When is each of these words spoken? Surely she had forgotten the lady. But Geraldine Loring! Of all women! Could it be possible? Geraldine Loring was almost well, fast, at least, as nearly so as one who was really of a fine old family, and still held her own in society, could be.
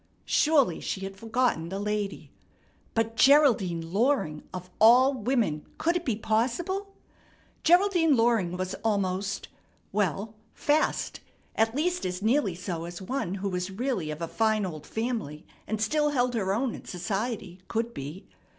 Surely 0.25 0.79
she 0.79 1.01
had 1.01 1.15
forgotten 1.15 1.69
the 1.69 1.77
lady. 1.77 2.31
But 2.95 3.15
Geraldine 3.15 3.91
Loring! 3.93 4.41
Of 4.51 4.67
all 4.79 5.13
women! 5.13 5.67
Could 5.77 5.95
it 5.95 6.05
be 6.05 6.15
possible? 6.15 6.95
Geraldine 7.63 8.15
Loring 8.15 8.57
was 8.57 8.73
almost 8.83 9.47
well, 9.91 10.33
fast, 10.55 11.19
at 11.55 11.75
least, 11.75 12.03
as 12.03 12.23
nearly 12.23 12.55
so 12.55 12.85
as 12.85 12.99
one 12.99 13.35
who 13.35 13.49
was 13.49 13.69
really 13.69 14.09
of 14.09 14.23
a 14.23 14.27
fine 14.27 14.65
old 14.65 14.87
family, 14.87 15.45
and 15.67 15.79
still 15.79 16.09
held 16.09 16.33
her 16.33 16.51
own 16.51 16.73
in 16.73 16.85
society, 16.85 17.59
could 17.67 17.93
be. 17.93 18.25